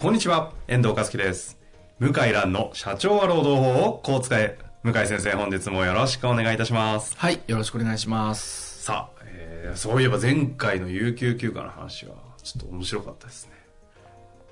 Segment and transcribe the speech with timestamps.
[0.00, 1.58] こんにちは、遠藤和樹です。
[1.98, 4.56] 向井蘭の社長は労働法をこう使え。
[4.84, 7.16] 向井先生、本日もよろしくお願いいたします。
[7.16, 8.84] はい、よろしくお願いします。
[8.84, 13.52] さあ、えーそういえば前回の有給休暇の話は、ちょっと面白かったですね。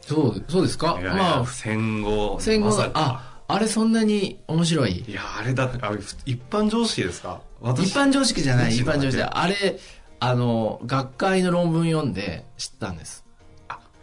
[0.00, 0.98] そう、そうですか？
[1.00, 5.04] まあ、戦後、戦後まあ、あれそんなに面白い？
[5.06, 7.40] いや、あれだあれ一般常識ですか？
[7.60, 9.78] 私一般常識じゃない、一般常識あれ、
[10.18, 13.24] あの、学会の論文読んで知ったんです。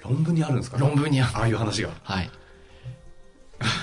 [0.03, 1.89] 論文にあるんですか論文にあるああいう話が。
[2.03, 2.29] はい。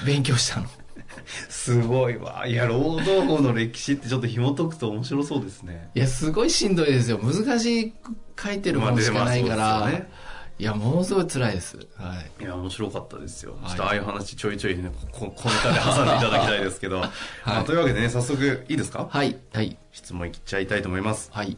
[0.05, 0.67] 勉強したの。
[1.49, 2.47] すごいわ。
[2.47, 5.91] いや、労働法の歴史ってちょっと紐解くと面白そうですね。
[5.95, 7.19] いや、すごいしんどいですよ。
[7.19, 9.57] 難しく書いてる本しかないから。
[9.57, 10.11] まあね
[10.59, 11.79] いや、ものすごい辛いです。
[11.97, 12.45] はい。
[12.45, 13.57] いや、面白かったですよ。
[13.65, 17.01] いちょっとああいう話ちょいちょいね、こ こネタで挟んでいただきたいですけど。
[17.01, 17.11] ま
[17.61, 19.09] あ、というわけでね、早速いいですか？
[19.11, 21.31] はい、はい、質問いっちゃいたいと思います。
[21.33, 21.57] はい。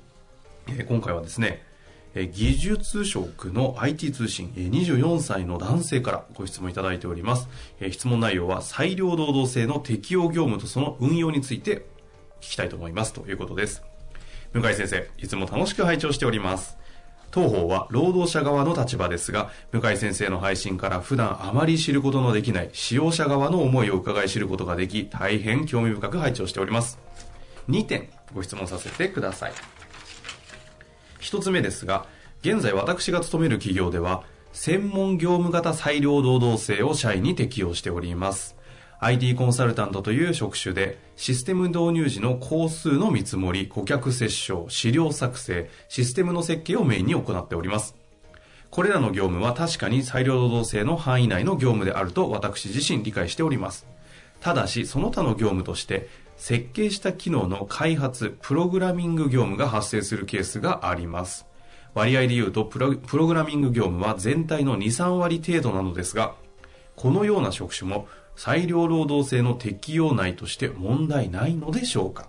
[0.69, 1.72] えー今回はですね、えー
[2.15, 7.49] 技術職の IT 通信、24歳の男性からご質問いただいております。
[7.91, 11.87] 質問内容は裁量労働制の適用業務とその運用について
[12.41, 13.83] 聞きたいと思いますということです。
[14.53, 16.77] 向井先生、いつも楽しく拝聴しております。
[17.31, 26.99] 当方は労働者側の立場ですが、向井先生の配信から普段あまり知ることのできない使用者側の思いを伺い知ることができ、大変興味深く拝聴しております。
[27.71, 29.53] 2点ご質問させてください。
[31.33, 32.05] 一つ目ですが、
[32.43, 38.55] 現在私が勤める企業では、専門業務型裁量労働制を社員に適用しております。
[39.01, 47.97] IT コンサルタントという職種で、システム導入時の工数の見積もり、顧客接触、資料作成、システムの設計をメインに行っております。
[48.69, 53.87] これらの業務は確かに裁量労働制の範囲内の業務であると私自身理解しております。
[54.41, 56.11] ただし、その他の業務として、
[56.43, 61.47] 設計した機能の開発、プログラミング業務が発生するケースがあります。
[61.95, 66.35] 割合で言うとプロ、グラミング業務は全体の2、3割程度なのですが、
[66.97, 72.27] このような職種も裁量労働制の適用内として問題ないのでしょうか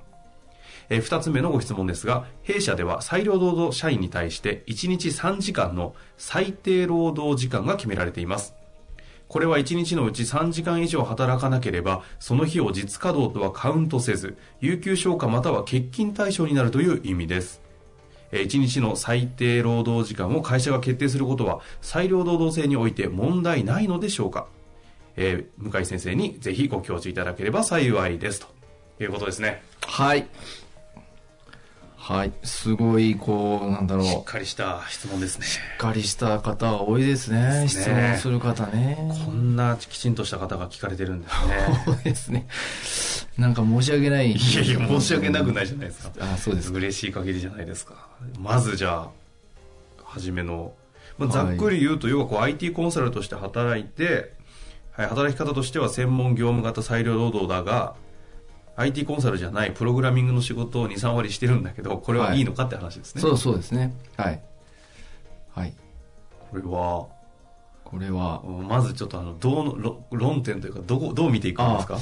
[0.90, 8.54] えー二つ目のご質問ですが、弊社では裁量労働社員に対して1日3時間の最低労働時間が決められています。
[9.34, 17.60] これは1日のうち3時間以上働かなければ、その日を実稼働とはカウントせず、有給消化または欠勤対象になるという意味です。
[18.32, 24.46] え1日の最低労働時間を会社が決定することは、裁量労働制において問題ないのでしょうか
[25.16, 28.40] えー向井先生にぜひご教授いただければ幸いです。
[28.40, 29.64] ということですね。
[29.82, 30.28] はい。
[32.04, 32.34] はい。
[32.44, 34.06] すごい、こう、なんだろう。
[34.06, 35.46] しっかりした質問ですね。
[35.46, 37.62] しっかりした方が多いですね。
[37.62, 38.98] です質ね問する方ね。
[39.26, 41.36] こんなきちんとした方が聞かれてるんです
[41.86, 42.46] そう ですね。
[43.38, 44.28] なんか申し訳ない。
[44.28, 44.36] ね。
[44.36, 46.12] いやいや、申し訳なくないじゃないですか。
[46.20, 46.78] あ、そうですか。
[46.78, 47.94] 嬉しい限りじゃないですか。
[48.38, 49.10] まずじゃあ、
[50.04, 50.74] 初めの、
[51.18, 54.34] まあ、ざっくり言うと、要はこう IT コンサルとして働いて、
[54.92, 57.96] はい、働き方としては専門業務型裁量労働だが、
[58.76, 63.22] IT コンサルじゃないプログラミングの仕事を2、3割してるんだけど、これはいいのかって話ですね。
[63.22, 63.94] そうそうですね。
[64.18, 64.42] はい。
[65.52, 65.74] はい。
[66.50, 67.08] これは、
[67.84, 72.00] これは、まずちょっとあの、どうの、論論点というか、どこ、どう見ていくんですか？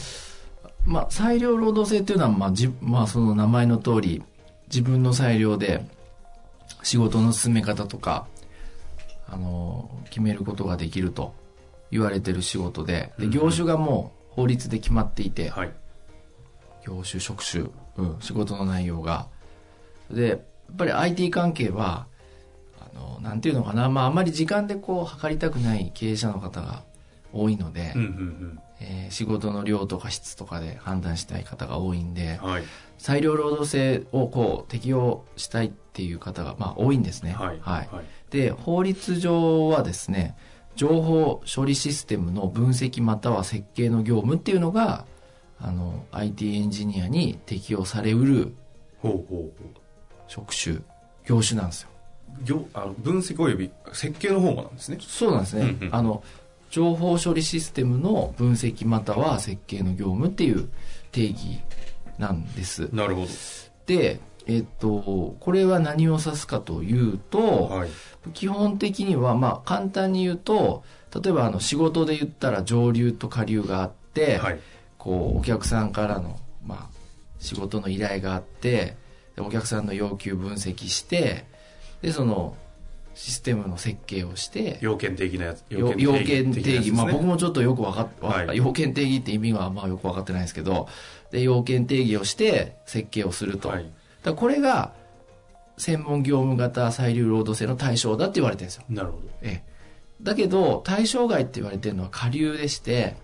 [0.86, 4.24] まあ、裁量労働制っていうのは、まあ、じ、まあ、その名前の通り、
[4.68, 5.86] 自分の裁量で
[6.84, 8.28] 仕事の進め方とか、
[9.28, 11.34] あの、決めることができると
[11.92, 15.74] 言われてる仕事で、で、業種がもう法律で決まっていて、はい。
[16.86, 17.66] 業種、職種、
[17.98, 19.28] うん、仕事の内容が。
[20.10, 20.40] で、やっ
[20.78, 22.08] ぱり IT 関係は、
[22.80, 26.84] あの、なんていうのかな、まあ、あまり時間でこう、測りたくない経営者の方が
[27.34, 32.64] 多いので、うんうんえー仕事の量とか質とかで判断したい方が多いんでうん。、はい。
[32.98, 37.34] 裁量労働制をこう、適用したいっていう方が、まあ、多いんですね。
[37.34, 37.60] はい。
[37.60, 37.90] はい。
[37.92, 38.06] はい。
[38.32, 40.36] で、法律上はですね、
[40.76, 45.06] 情報処理システムの分析または設計の業務っていうのが、
[45.62, 48.54] あの、IT エンジニアに適用されうる
[50.28, 50.80] 職種、
[51.26, 51.90] 業種なんですよ。
[52.42, 52.44] う。
[52.44, 54.98] 業あの分析及び設計の方もなんですね。
[55.00, 55.62] そうなんですね。
[55.62, 56.24] うんうんあの、
[56.72, 60.70] 情報処理システムの分析または設計の業務っていう
[61.12, 61.60] 定義
[62.18, 62.90] なんです。
[62.94, 63.28] なるほど。
[63.86, 67.90] で、えっと、これは何を指すかというと、はい。
[68.34, 70.84] 基本的には、まあ、簡単に言うと、
[71.22, 74.60] 例えばあの仕事で言ったら上流と下流があって、はい。
[75.02, 76.98] こう、お客さんからの、まあ、
[77.40, 78.96] 仕事の依頼があって、
[79.36, 81.46] でお客さんの要求分析して、
[82.04, 82.56] で、その、
[83.16, 85.64] システムの設計をして、要件的なやつ。
[85.70, 87.30] 要要件定義、まあ僕も。
[87.30, 90.88] もちょっとよくわかっ、わはい要件定義って意味がまあよくわかってないですけど、
[91.32, 93.70] で、要件定義をして設計をすると。
[93.70, 93.92] はい。
[94.24, 94.94] だこれが、
[95.78, 98.84] 専門業務型裁量労働制の対象だって言われてるんですよ。
[98.88, 99.24] なるほど。
[99.42, 99.72] ええ。
[100.22, 103.16] だけど、対象外って言われてるのは下流でして、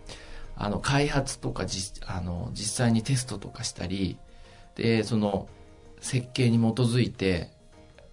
[0.58, 4.18] あの、開発とか実、あの、実際にテストとかしたり、
[4.76, 5.48] で、その、
[6.00, 7.52] 設計に基づいて、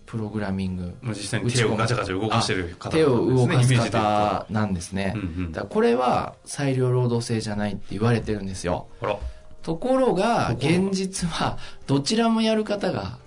[0.07, 5.15] プログラミング、まあ実際に手をガチャガチャ動かしてる方手を動かす方なんですね。
[5.17, 8.87] うんうんだからこれは裁量労働制じゃないって言われてるんですよ。
[9.63, 11.57] ところが、現実は、
[11.87, 13.19] どちらもやる方が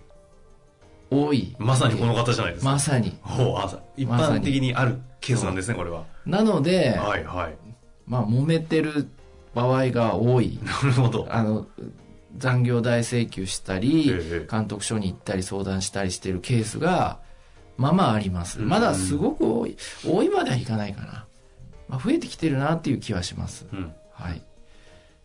[1.10, 1.56] 多い。
[1.58, 2.72] まさにこの方じゃないですか。
[2.72, 3.18] まさに。
[3.22, 6.06] ほう、あ一般的にあるケースなんですね、これは。
[6.28, 7.67] なので、はいはい。
[8.08, 9.08] まあ、揉めてる
[9.54, 10.60] 場合が多い。
[10.64, 11.28] なるほど。
[11.30, 11.68] あの、
[12.38, 17.20] 残業代請求したり、ええ監督署に行ったり相談したりしてるケースが、
[17.78, 18.60] まあまああります。
[18.60, 19.78] うんまだすごく多い。
[20.06, 21.26] 多いまではいかないかな。
[21.88, 23.66] まあ、増えてきてるなっていう気はします。
[23.72, 23.94] うん。
[24.12, 24.42] はい。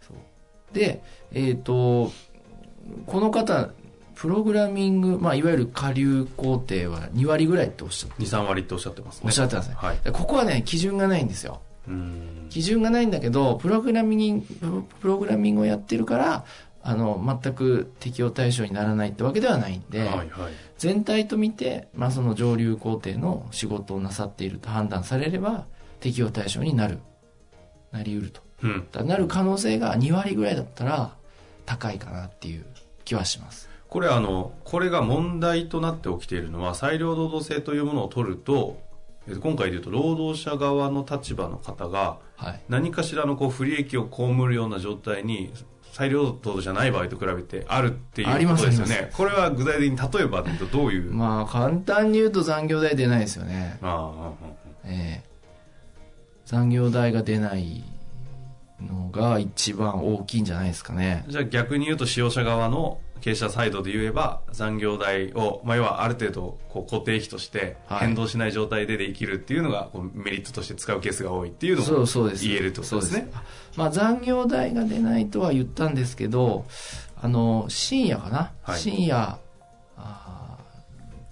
[0.00, 1.02] そうで、
[1.32, 2.12] えっ、と、
[3.06, 3.70] この方、
[4.14, 9.22] プログラミング、まあ、いわゆる下流工程は2割ぐらいっておっしゃって、2、3割っておっしゃってますね。
[9.26, 9.74] おっしゃってますね。
[9.76, 9.98] はい。
[10.04, 11.62] でここはね、基準がないんですよ。
[11.88, 12.46] うん。
[12.50, 16.44] 基準がないんだけど、プログラミング、プログラミングをやってるから、
[16.82, 20.28] あの、全く適用対象にならないってわけではないんで、はいはい。
[20.78, 25.66] 全体と見て、まあ、その上流工程の仕事をなさっていると判断されれば、
[26.00, 26.98] 適用対象になる、
[27.92, 28.40] なり得ると。
[28.62, 28.68] う
[29.04, 29.08] ん。
[29.08, 31.14] なる可能性が2割ぐらいだったら、
[31.66, 32.66] 高いかなっていう
[33.04, 33.68] 気はします。
[33.88, 38.80] これあの、これが問題となって起きているのは、裁量労働制というものを取ると
[39.40, 42.60] 今回で言うと労働者側の立場の方が、はい。
[42.68, 45.52] 何かしらのこう不利益を被るような状態に、
[45.92, 49.10] 裁量労働じゃない場合と比べてあるっていうことですよね。
[49.12, 51.12] これは具体的に例えばどういう？
[51.12, 53.78] まあ、簡単に言うと残業代出ないですよね。
[53.82, 54.46] ああ
[54.84, 55.30] ええ
[56.46, 57.84] 残業代が出ない
[58.86, 61.24] のが一番大きいんじゃないですかね。
[61.28, 72.06] じゃあ逆に言うと使用者側の経営者サイドで言えば残業代を、まあ、要はある程度こう固定費としてはい変動しない状態でできるっていうのがこうメリットとして使うケースが多いっていうのも。
[72.32, 73.30] 言えるってことですね。
[73.76, 76.64] まあ残業代が出ないとは言ったんですけど、
[77.20, 79.38] あの、深夜かな、はい深夜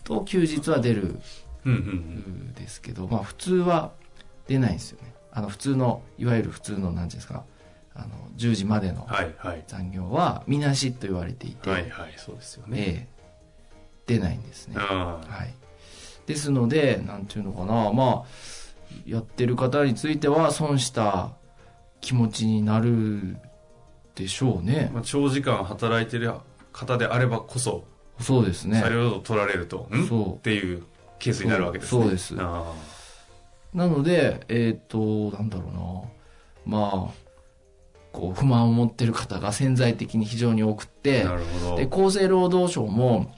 [0.04, 1.20] と休日は出る
[1.64, 3.92] うんですけど、まあ普通は
[4.46, 5.12] 出ないんですよね。
[5.32, 7.44] あの普通の、いわゆる普通の、なんていうんですか、
[7.94, 9.08] あの、10時までの。
[9.66, 12.78] 残業は、みなしと言われていて、はいはい、そうですよね。
[12.78, 13.20] ええ
[14.10, 14.74] 出ないんですね。
[14.76, 15.54] あはい。
[16.26, 18.26] ですので、なんていうのかな、まあ、
[19.06, 21.30] やってる方については損した
[22.00, 23.36] 気持ちになる
[24.16, 24.90] でしょうね。
[24.92, 26.32] まあ、長時間働いてる
[26.72, 27.84] 方であればこそ、
[28.18, 28.80] そうですね。
[28.80, 30.06] 裁量労働取られると、ん？
[30.08, 30.82] そうっていう
[31.18, 32.02] ケースになるわけですね。
[32.02, 32.74] そうですあ
[33.74, 35.70] なので、えっ、と、なんだろ
[36.66, 37.30] うな、まあ、
[38.12, 41.76] こう、不満を持ってる方が潜在的に非常に多くって、あなるほど。
[41.76, 43.34] で、厚生労働省も、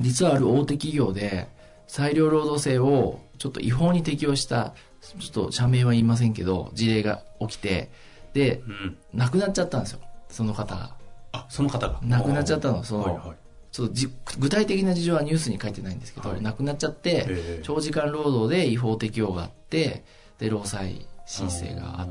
[0.00, 1.48] 実はある大手企業で、
[1.86, 7.90] 裁量労働制をちょっと違法に適用した、ちょっと社名は言いませんけど、事例が起きて、
[8.32, 8.96] で、うん。
[9.12, 10.00] 亡くなっちゃったんですよ。
[10.28, 10.96] その方が。
[11.32, 12.00] あ、その方が。
[12.02, 13.36] 亡くなっちゃったのそのはいはい。
[13.72, 20.04] ちょっとじ具体的な事情はニュースに書いてないんですけど、はい亡くなっちゃって、ええ長時間労働で違法適用があって、
[20.38, 22.06] で、労災申請が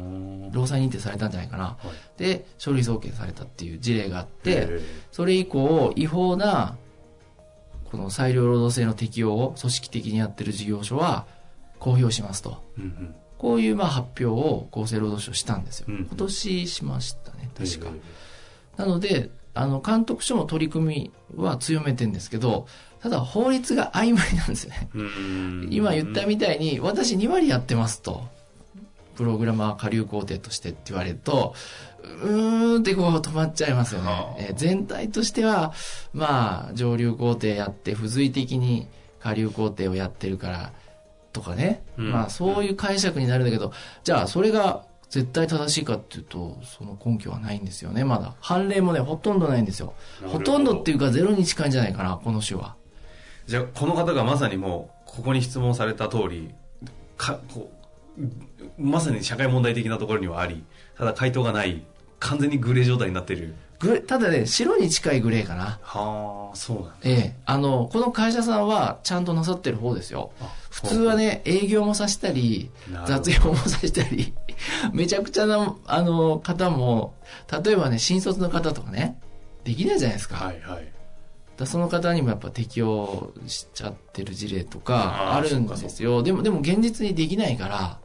[0.51, 1.63] 労災認定されたんじゃないかな。
[1.63, 1.77] は
[2.17, 6.77] いで、書類送検されたっていう事例があって、えそれ以降、違法な、
[7.91, 11.27] この裁量労働制の適用を組織的にやってる事業所は
[11.77, 12.63] 公表しますと。
[12.77, 15.87] えうんうんこういうまあ発表を厚生労働省したんですよ。
[15.89, 17.89] うん今年しましたね、確か。
[17.89, 22.67] えなので、あの、監督署も取り組みは強めてんですけど、
[23.01, 24.89] ただ法律が曖昧なんですよね。
[25.69, 28.23] 今言ったみたいに、私2割やってますと。
[29.15, 31.53] プログラマー下流工程としてって言われると、
[32.23, 34.13] うーんってこう止まっちゃいますよねは。
[34.31, 35.73] あえー全体としては、
[36.13, 38.87] まあ、上流工程やって、付随的に
[39.21, 40.71] 下流工程をやってるから、
[41.33, 41.83] とかね。
[41.97, 48.33] うんまあ、そういう解釈になるんだけど、じゃあ、それが絶対正しいかっていうと、その根拠はないんですよね、まだ。
[48.39, 49.93] 判例もね、ほとんどないんですよ。
[50.25, 52.75] ほとんどっていうか、ゼロに近いんじゃないかな、この種は。
[53.45, 56.53] じゃあ、この方がまさにもう、ここに質問された通り、
[57.17, 57.69] か、こ
[58.17, 58.21] う、
[58.81, 60.63] まさに社会問題的なところにはあり、
[60.97, 61.83] ただ回答がない、
[62.19, 65.79] 完全にグレー状態になっているグレただね、白に近いグレーかな。
[65.81, 66.95] はあ、そうなんだ。
[67.03, 67.35] ええ。
[67.45, 70.31] あの、この会社さんはちゃんとなさってる方ですよ。
[70.69, 72.69] 普通はね、営業もさせたり
[73.07, 74.33] 雑用もさせたり、
[74.93, 77.15] めちゃくちゃな、あの、方も、
[77.63, 79.19] 例えばね、新卒の方とかね、
[79.63, 80.35] できないじゃないですか。
[80.35, 80.87] はいはい。
[81.57, 86.23] だその方にもやっぱ適用しちゃってる事例とあかーあるんですよ。
[86.23, 87.99] でも、でも現実にできないから、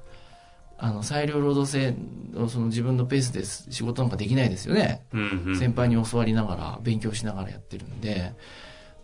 [0.79, 1.95] あの、裁量労働制
[2.35, 5.07] のその自分のペースで仕事なんかできないですよね。
[5.13, 5.59] うんうん。
[5.59, 8.35] 先輩に教わりながら、勉強しながらやってるんで、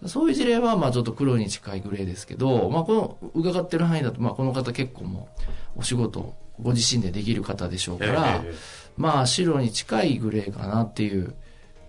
[0.07, 5.29] そういう事例は、まあちょっと黒に近いグレーですけど、まあこの、伺ってる範囲だと、まあこの方結構も
[5.77, 8.55] う、お仕事、ご自身でできる方でしょうええから、え
[8.97, 11.35] まあ白に近いグレーかなっていう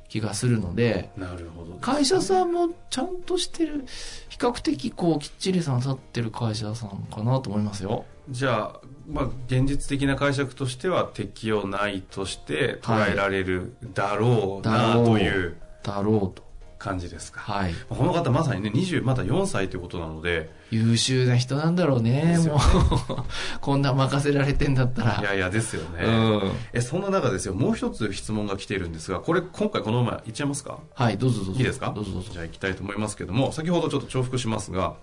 [0.09, 1.73] 気がするので、えなるほど。
[1.75, 3.85] 会社さんもちゃんとしてる、
[4.29, 8.05] 比較的こう、きっちりさん立ってる会社さんかなと思いますよ。
[8.29, 8.79] じゃあ、
[9.09, 16.52] まあ、現実的な解釈としては適用ないとして捉えられるだろうなというだろうと。
[16.83, 17.39] 感じですか。
[17.41, 17.73] はい。
[17.89, 23.23] この方まさにね、20、まだ4歳ということなので、優秀な人なんだろうね、ですよもう。
[23.61, 25.19] こんな任せられてんだったら。
[25.21, 26.03] いやいやですよね。
[26.03, 26.51] うん。
[26.73, 30.79] え、そんな中ですよ、もう一つ質問が来ているんですが、これ今回このままいっちゃいますか？
[30.95, 31.59] はい、どうぞどうぞ。
[31.59, 31.91] いいですか？
[31.95, 32.37] どうぞどうぞじ。
[32.39, 34.95] ゃあ行きたいと思いますけども、先ほどちょっと重複しますが、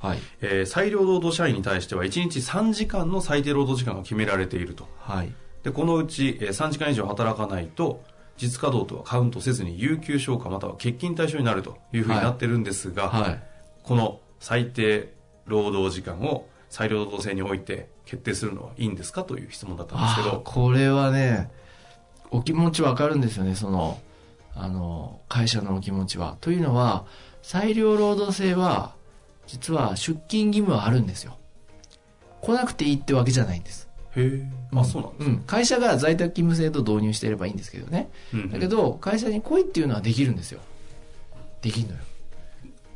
[0.00, 0.18] はい。
[0.40, 4.88] えー裁量労働社員に対しては1日3時間の最低労働時間が決められていると。
[4.98, 5.32] はい。
[5.62, 8.02] で、このうち、えー3時間以上働かないと、
[8.36, 13.42] 実稼働とはカウントせずに有給消化または欠勤対象になるというふうになってるんですが、はい。
[13.82, 15.12] この最低
[15.46, 21.50] 労働時間を裁量労働制において決定するのはいいんですかという質問だったんですけど、これはね、
[22.30, 24.00] お気持ちわかるんですよね、その、
[24.54, 26.36] あの、会社のお気持ちは。
[26.40, 27.04] というのは、
[27.42, 28.94] 裁量労働制は、
[29.46, 31.36] 実は出勤義務はあるんですよ。
[32.40, 33.88] 来なくていいってわけじゃないんです。
[34.16, 35.38] へえ、あ、そうなんですうん。
[35.46, 38.10] 会社が在宅勤務制度導入していればいいんですけどね。
[38.32, 40.60] うんだけど、会社に来いっていうのはできるんですよ。
[41.62, 42.00] できるのよ。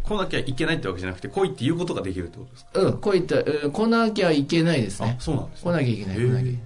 [0.05, 2.81] 来なきゃいけないってわけじゃなくて、来いっていうことができるってことですか？
[2.81, 5.23] うん、来いって、うん来なきゃいけないですねあ、。
[5.23, 6.61] そうなんです来なきゃいけない、来なきゃいけない。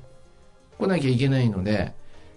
[0.79, 1.93] 来なきゃいけないので、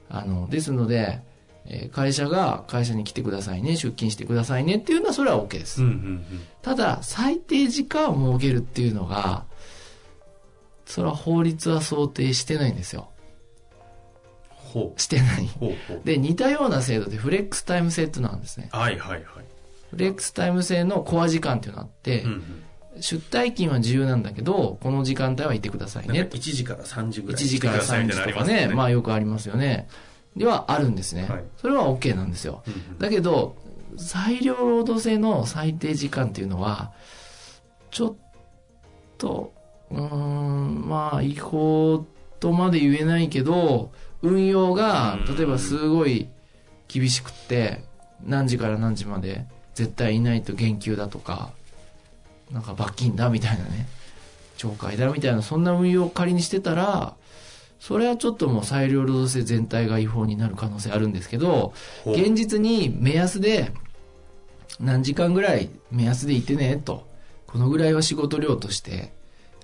[0.10, 1.20] あの、ですので、
[1.68, 5.82] えー会社が会社に来てくださいね、出勤してくださいねっていうのはそれは OK です。
[5.82, 6.24] うんうんうん。
[6.62, 9.46] ただ、最低時間を設けるっていうのが、
[10.86, 13.10] それは法律は想定してないんですよ。
[14.50, 15.44] ほしてない。
[15.44, 15.48] う。
[15.48, 16.02] ほうほう。
[16.04, 18.70] で、似たような制度でフレックスタイム制っていうのがあるんですね。
[18.72, 19.24] はいはいはい。
[19.92, 23.02] フレックスタイム制のコア時間っていうのがあって、うんうん。
[23.02, 27.46] 出退勤は自由なんだけど、この時間帯はいてくださいねなんか1時から3時ぐ1らい。
[27.46, 29.88] 時から3時とかね、まあよくありますよね。
[30.36, 31.28] ではあるんですね。
[31.28, 32.64] はいそれは OK なんですよ。
[32.68, 33.56] うんうんだけど、
[33.98, 36.92] 裁量労働制の最低時間っていうのは、
[37.92, 38.16] ちょっ
[39.18, 39.54] と、
[39.92, 42.06] うーん、まあ違法
[42.40, 46.28] とまで言えないけど、運用がうん、例えばすごい
[46.88, 47.84] 厳しくって、
[48.24, 51.52] 何時から何時まで絶対いないと減給だとか、
[52.52, 53.88] なんか罰金だみたいなね、
[54.58, 57.16] 懲戒だみたいな、そんな運用を仮にしてたら、
[57.80, 61.74] それはちょっともう裁量労働制全体が違法になる可能性あるんですけど、
[62.06, 63.72] 現実に目安で
[64.80, 67.08] 何時間ぐらい目安でいてねと。
[67.46, 69.14] このぐらいは仕事量として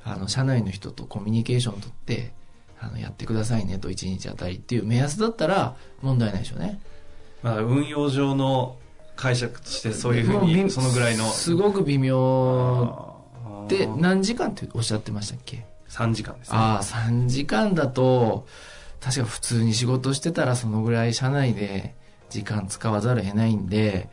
[0.04, 2.32] あの社内の人とコミュニケーションを取って
[2.80, 6.80] あのやってくださいねと1日あたりっていう目安だったら問題ないでしょうね。
[7.44, 8.78] まあ、運用上の
[9.16, 11.26] 解釈としてそういうふうに、そのぐらいの。
[11.26, 13.16] すごく微妙
[13.68, 16.58] で何時間っておっしゃってましたっけ？3時間ですね。
[16.58, 18.48] ああ3時間だと
[19.00, 21.96] 確か普通に仕事してたらそのぐらい社内で
[22.30, 24.10] 時間使わざるを得ないんで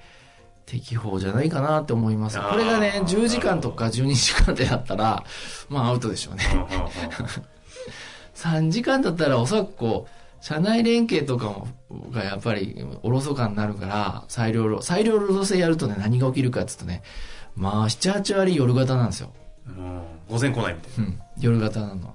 [0.69, 2.39] 適法じゃないかなって思います。
[2.39, 5.25] これがね、10時間とか12時間でだったら、
[5.71, 6.45] まあアウトでしょうね。
[6.53, 6.69] うんうんうん
[8.35, 11.67] 3時間だったらおそらくこう、社内連携とかも、
[12.13, 17.03] がやっぱりおろそかになるから、裁量労、裁量労働制やるとね、何が起きるかって言うとね、
[17.57, 19.33] まあ7、8割夜型なんですよ。
[19.67, 21.05] うん午前来ないみたいな。
[21.05, 22.15] うん、夜型なの。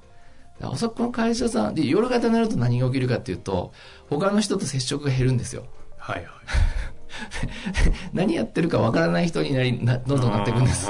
[0.62, 3.74] おそらくこの会社さん、で、夜型になると何が起きるかっていうと、
[4.10, 5.66] 他の人と接触が減るんですよ。
[5.98, 6.28] はいはい。
[8.14, 10.90] 何やってるかわからない人になり、などんどんなっていくんです。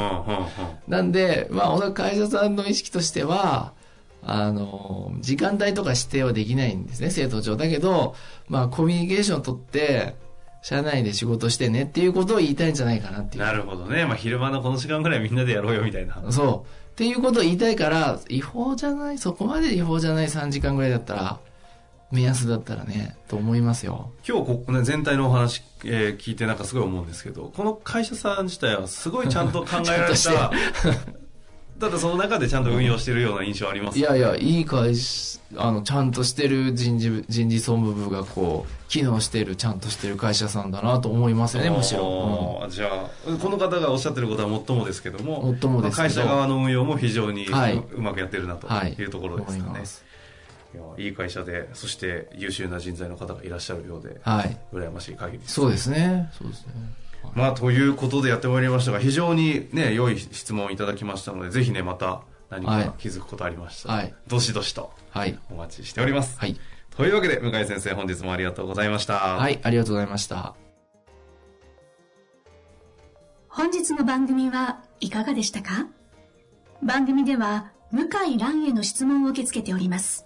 [0.88, 3.74] なんで、まあ、会社さんの意識としては、
[4.26, 7.56] あの、時間帯とか指定はできないんですね、制度上。
[7.56, 8.16] だけど、
[8.48, 10.16] まあ、コミュニケーションを取って、
[10.62, 13.44] 社内で仕事してねっていうことを言いたいんじゃないかなっていう。
[13.44, 14.06] なるほどね。
[14.06, 16.24] まあ、昼間のこの時間ぐらいみんなでやろうよみたいな。
[16.30, 16.92] そう。
[16.94, 21.40] っていうことを言いたいから、違法じゃない、そこまで違法じゃない3時間ぐらいだったら、
[22.14, 24.12] 目安だったらね、と思いますよ。
[24.28, 30.16] 今日ここね、全体のお話、えー聞いてなんかすごい思うんですけど、この会社さん自体はすごいちゃんと考えられた、
[31.80, 31.90] た。
[31.90, 41.64] だその中でちゃんと運用してるような印象ありますいやいや、いい会社、あの、ちゃんとしてる人事、人事総務部がこう、機能してる、ちゃんとしてる会社さんだなと思いますよ。
[41.64, 42.60] ね、むしろ。
[42.62, 47.48] あーじゃあこの方がおっしゃってることはもっともですけどももっともです会社側の運用も非常に
[47.98, 48.94] う,、まくやってるなとはい。
[48.94, 50.06] いうところですかね、思います。
[50.06, 50.14] いや
[50.98, 54.58] いい会社でそして優秀な人材の方がいらっしゃるようではい。
[54.72, 56.32] 羨ましい限りですそうですね。
[56.38, 56.74] そうですね。
[57.36, 65.40] まあということでやってまいりましたが非常にね良い質問をいただきましたのでぜひねまた何はいか気づくことありましたら、はいどしどしとはい。
[65.50, 66.60] お待ちしております、はい。
[66.96, 70.56] というわけで向井先生本日もありがとうございましたはい、ありがとうございました。
[73.48, 75.88] 本日の番組はいかがでしたか？
[76.82, 80.26] 番組では向井蘭への質問を受け付けております。